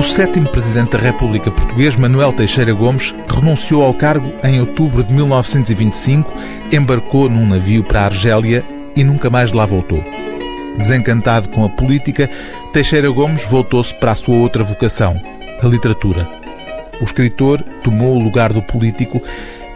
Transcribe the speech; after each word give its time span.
O 0.00 0.02
sétimo 0.02 0.48
presidente 0.48 0.96
da 0.96 0.98
República 0.98 1.50
Português, 1.50 1.94
Manuel 1.94 2.32
Teixeira 2.32 2.72
Gomes, 2.72 3.14
renunciou 3.28 3.84
ao 3.84 3.92
cargo 3.92 4.32
em 4.42 4.58
outubro 4.58 5.04
de 5.04 5.12
1925, 5.12 6.34
embarcou 6.72 7.28
num 7.28 7.46
navio 7.46 7.84
para 7.84 8.00
a 8.00 8.04
Argélia 8.06 8.64
e 8.96 9.04
nunca 9.04 9.28
mais 9.28 9.52
lá 9.52 9.66
voltou. 9.66 10.02
Desencantado 10.78 11.50
com 11.50 11.66
a 11.66 11.68
política, 11.68 12.30
Teixeira 12.72 13.10
Gomes 13.10 13.44
voltou-se 13.44 13.94
para 13.94 14.12
a 14.12 14.14
sua 14.14 14.36
outra 14.36 14.64
vocação, 14.64 15.20
a 15.62 15.66
literatura. 15.66 16.26
O 16.98 17.04
escritor 17.04 17.60
tomou 17.84 18.16
o 18.16 18.24
lugar 18.24 18.54
do 18.54 18.62
político 18.62 19.22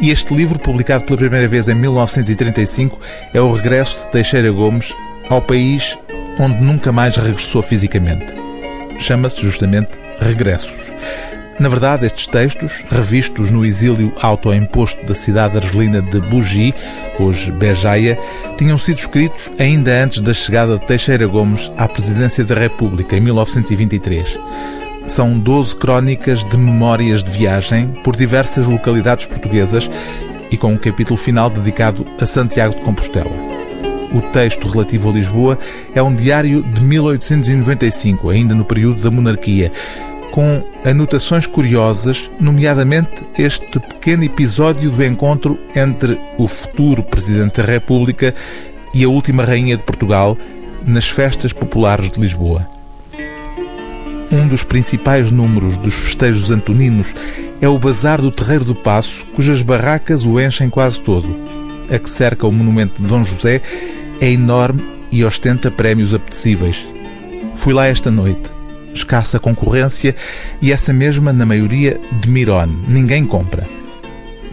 e 0.00 0.10
este 0.10 0.32
livro, 0.32 0.56
publicado 0.56 1.04
pela 1.04 1.18
primeira 1.18 1.48
vez 1.48 1.68
em 1.68 1.74
1935, 1.74 2.96
é 3.34 3.40
o 3.40 3.50
regresso 3.50 4.04
de 4.04 4.12
Teixeira 4.12 4.52
Gomes 4.52 4.94
ao 5.28 5.42
país 5.42 5.98
onde 6.38 6.62
nunca 6.62 6.92
mais 6.92 7.16
regressou 7.16 7.60
fisicamente. 7.60 8.32
Chama-se 8.98 9.42
justamente 9.42 10.01
regressos. 10.18 10.92
Na 11.60 11.68
verdade, 11.68 12.06
estes 12.06 12.26
textos, 12.26 12.84
revistos 12.90 13.50
no 13.50 13.64
exílio 13.64 14.12
autoimposto 14.20 15.04
da 15.06 15.14
cidade 15.14 15.58
argelina 15.58 16.00
de 16.02 16.20
Bugi, 16.20 16.74
hoje 17.20 17.52
Bejaia, 17.52 18.18
tinham 18.56 18.78
sido 18.78 18.98
escritos 18.98 19.50
ainda 19.58 19.92
antes 20.02 20.20
da 20.20 20.34
chegada 20.34 20.78
de 20.78 20.86
Teixeira 20.86 21.26
Gomes 21.26 21.70
à 21.76 21.86
presidência 21.86 22.44
da 22.44 22.54
República, 22.54 23.16
em 23.16 23.20
1923. 23.20 24.38
São 25.06 25.38
12 25.38 25.76
crónicas 25.76 26.42
de 26.42 26.56
memórias 26.56 27.22
de 27.22 27.30
viagem 27.30 27.88
por 28.02 28.16
diversas 28.16 28.66
localidades 28.66 29.26
portuguesas 29.26 29.90
e 30.50 30.56
com 30.56 30.72
um 30.72 30.76
capítulo 30.76 31.16
final 31.16 31.50
dedicado 31.50 32.06
a 32.20 32.26
Santiago 32.26 32.74
de 32.74 32.82
Compostela. 32.82 33.51
O 34.14 34.20
texto 34.20 34.68
relativo 34.68 35.08
a 35.08 35.12
Lisboa 35.12 35.58
é 35.94 36.02
um 36.02 36.14
diário 36.14 36.62
de 36.62 36.82
1895, 36.82 38.28
ainda 38.28 38.54
no 38.54 38.64
período 38.64 39.02
da 39.02 39.10
monarquia, 39.10 39.72
com 40.30 40.64
anotações 40.84 41.46
curiosas, 41.46 42.30
nomeadamente 42.38 43.22
este 43.38 43.78
pequeno 43.78 44.24
episódio 44.24 44.90
do 44.90 45.04
encontro 45.04 45.58
entre 45.74 46.18
o 46.38 46.46
futuro 46.46 47.02
Presidente 47.02 47.60
da 47.60 47.66
República 47.66 48.34
e 48.94 49.04
a 49.04 49.08
última 49.08 49.44
Rainha 49.44 49.76
de 49.76 49.82
Portugal 49.82 50.36
nas 50.84 51.08
festas 51.08 51.52
populares 51.52 52.10
de 52.10 52.20
Lisboa. 52.20 52.68
Um 54.30 54.48
dos 54.48 54.64
principais 54.64 55.30
números 55.30 55.76
dos 55.76 55.94
festejos 55.94 56.50
antoninos 56.50 57.14
é 57.60 57.68
o 57.68 57.78
Bazar 57.78 58.20
do 58.20 58.30
Terreiro 58.30 58.64
do 58.64 58.74
Passo, 58.74 59.24
cujas 59.34 59.60
barracas 59.60 60.24
o 60.24 60.40
enchem 60.40 60.70
quase 60.70 61.00
todo. 61.00 61.28
A 61.90 61.98
que 61.98 62.08
cerca 62.08 62.46
o 62.46 62.52
monumento 62.52 63.00
de 63.00 63.06
Dom 63.06 63.22
José 63.22 63.60
é 64.22 64.30
enorme 64.30 64.84
e 65.10 65.24
ostenta 65.24 65.68
prémios 65.68 66.14
apetecíveis. 66.14 66.86
Fui 67.56 67.74
lá 67.74 67.88
esta 67.88 68.08
noite. 68.08 68.48
Escassa 68.94 69.40
concorrência 69.40 70.14
e 70.60 70.70
essa 70.70 70.92
mesma, 70.92 71.32
na 71.32 71.44
maioria, 71.44 72.00
de 72.20 72.30
Mirone. 72.30 72.84
Ninguém 72.86 73.26
compra. 73.26 73.66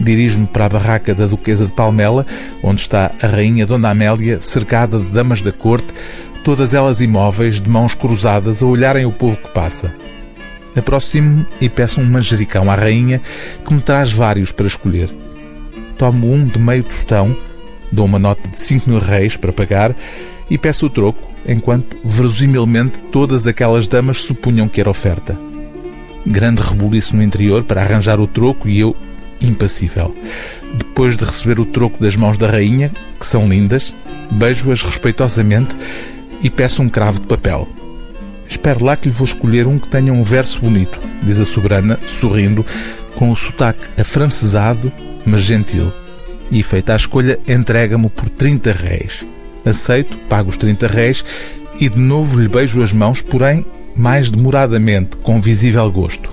Dirijo-me 0.00 0.48
para 0.48 0.64
a 0.64 0.68
barraca 0.68 1.14
da 1.14 1.26
Duquesa 1.26 1.66
de 1.66 1.72
Palmela, 1.72 2.26
onde 2.64 2.80
está 2.80 3.12
a 3.22 3.26
Rainha 3.28 3.64
Dona 3.64 3.90
Amélia, 3.90 4.40
cercada 4.40 4.98
de 4.98 5.04
damas 5.04 5.40
da 5.40 5.52
corte, 5.52 5.94
todas 6.42 6.74
elas 6.74 7.00
imóveis, 7.00 7.60
de 7.60 7.70
mãos 7.70 7.94
cruzadas, 7.94 8.64
a 8.64 8.66
olharem 8.66 9.06
o 9.06 9.12
povo 9.12 9.36
que 9.36 9.50
passa. 9.50 9.94
Aproximo-me 10.74 11.46
e 11.60 11.68
peço 11.68 12.00
um 12.00 12.04
manjericão 12.04 12.68
à 12.68 12.74
Rainha, 12.74 13.22
que 13.64 13.72
me 13.72 13.80
traz 13.80 14.10
vários 14.10 14.50
para 14.50 14.66
escolher. 14.66 15.14
Tomo 15.96 16.32
um 16.32 16.44
de 16.44 16.58
meio 16.58 16.82
tostão 16.82 17.36
Dou 17.92 18.04
uma 18.06 18.18
nota 18.18 18.48
de 18.48 18.56
5 18.56 18.88
mil 18.88 18.98
reis 18.98 19.36
para 19.36 19.52
pagar 19.52 19.94
e 20.48 20.56
peço 20.56 20.86
o 20.86 20.90
troco, 20.90 21.30
enquanto, 21.46 21.96
verosimilmente, 22.04 22.98
todas 23.12 23.46
aquelas 23.46 23.88
damas 23.88 24.18
supunham 24.18 24.68
que 24.68 24.80
era 24.80 24.90
oferta. 24.90 25.38
Grande 26.26 26.60
rebuliço 26.60 27.16
no 27.16 27.22
interior 27.22 27.64
para 27.64 27.80
arranjar 27.80 28.20
o 28.20 28.26
troco 28.26 28.68
e 28.68 28.78
eu, 28.78 28.94
impassível. 29.40 30.14
Depois 30.74 31.16
de 31.16 31.24
receber 31.24 31.58
o 31.58 31.64
troco 31.64 32.00
das 32.00 32.14
mãos 32.14 32.36
da 32.36 32.48
rainha, 32.48 32.92
que 33.18 33.26
são 33.26 33.48
lindas, 33.48 33.94
beijo-as 34.30 34.82
respeitosamente 34.82 35.76
e 36.42 36.50
peço 36.50 36.82
um 36.82 36.88
cravo 36.88 37.20
de 37.20 37.26
papel. 37.26 37.68
Espero 38.48 38.84
lá 38.84 38.96
que 38.96 39.08
lhe 39.08 39.14
vou 39.14 39.24
escolher 39.24 39.66
um 39.66 39.78
que 39.78 39.88
tenha 39.88 40.12
um 40.12 40.22
verso 40.22 40.60
bonito, 40.60 41.00
diz 41.22 41.38
a 41.38 41.44
soberana, 41.44 41.98
sorrindo, 42.06 42.66
com 43.14 43.30
o 43.30 43.36
sotaque 43.36 43.88
afrancesado, 44.00 44.92
mas 45.24 45.42
gentil 45.42 45.92
e, 46.50 46.62
feita 46.62 46.92
a 46.92 46.96
escolha, 46.96 47.38
entrega-me 47.46 48.08
por 48.08 48.28
30 48.28 48.72
réis. 48.72 49.24
Aceito, 49.64 50.16
pago 50.28 50.50
os 50.50 50.56
30 50.56 50.86
réis 50.86 51.24
e 51.78 51.88
de 51.88 51.98
novo 51.98 52.40
lhe 52.40 52.48
beijo 52.48 52.82
as 52.82 52.92
mãos, 52.92 53.20
porém 53.20 53.64
mais 53.96 54.30
demoradamente, 54.30 55.16
com 55.16 55.40
visível 55.40 55.90
gosto. 55.90 56.32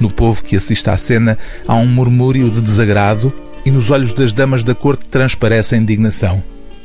No 0.00 0.10
povo 0.10 0.42
que 0.42 0.56
assiste 0.56 0.88
à 0.88 0.96
cena 0.96 1.38
há 1.66 1.74
um 1.74 1.86
murmúrio 1.86 2.50
de 2.50 2.60
desagrado 2.60 3.32
e 3.64 3.70
nos 3.70 3.90
olhos 3.90 4.12
das 4.12 4.32
damas 4.32 4.64
da 4.64 4.74
corte 4.74 5.04
transparece 5.06 5.74
a 5.74 5.78
indignação. 5.78 6.42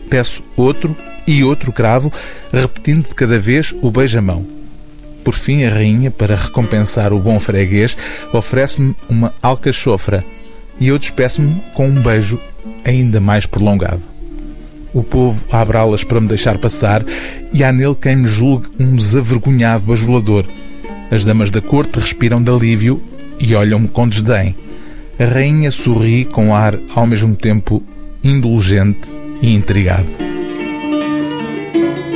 Peço 0.10 0.44
outro 0.58 0.96
e 1.26 1.44
outro 1.44 1.72
cravo, 1.72 2.12
repetindo 2.52 3.08
de 3.08 3.16
cada 3.16 3.40
vez 3.40 3.74
o 3.82 3.90
beijamão. 3.90 4.46
Por 5.24 5.34
fim, 5.34 5.64
a 5.64 5.70
rainha, 5.70 6.12
para 6.12 6.36
recompensar 6.36 7.14
o 7.14 7.20
bom 7.20 7.40
freguês, 7.40 7.96
oferece-me 8.34 8.94
uma 9.08 9.34
alcachofra 9.42 10.26
e 10.80 10.88
eu 10.88 10.98
despeço-me 10.98 11.62
com 11.74 11.88
um 11.88 12.02
beijo 12.02 12.40
ainda 12.86 13.20
mais 13.20 13.46
prolongado. 13.46 14.02
O 14.94 15.04
povo 15.04 15.44
abre 15.52 15.78
alas 15.78 16.04
para 16.04 16.22
me 16.22 16.28
deixar 16.28 16.58
passar 16.58 17.04
e 17.52 17.64
há 17.64 17.72
nele 17.72 17.96
quem 17.96 18.16
me 18.16 18.28
julgue 18.28 18.68
um 18.80 18.96
desavergonhado 18.96 19.86
bajulador. 19.86 20.46
As 21.10 21.24
damas 21.24 21.50
da 21.50 21.62
corte 21.62 22.00
respiram 22.00 22.42
de 22.42 22.52
alívio 22.52 23.02
e 23.40 23.56
olham-me 23.56 23.88
com 23.88 24.08
desdém. 24.08 24.56
A 25.20 25.26
rainha 25.26 25.72
sorri 25.72 26.26
com 26.26 26.56
ar 26.56 26.78
ao 26.94 27.08
mesmo 27.08 27.36
tempo 27.36 27.84
indulgente 28.24 29.08
e 29.42 29.54
intrigado. 29.54 30.10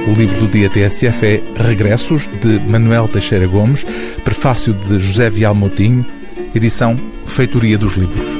O 0.08 0.12
livro 0.14 0.40
do 0.40 0.48
dia 0.48 0.70
TSF 0.70 1.26
é 1.26 1.44
Regressos, 1.58 2.30
de 2.42 2.60
Manuel 2.60 3.10
Teixeira 3.10 3.46
Gomes, 3.46 3.86
prefácio 4.24 4.74
de 4.74 4.98
José 5.00 5.30
Vial 5.30 5.54
Moutinho, 5.54 6.06
edição 6.56 6.98
Feitoria 7.26 7.78
dos 7.78 7.94
Livros. 7.94 8.37